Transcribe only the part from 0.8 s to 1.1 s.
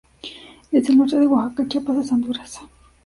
el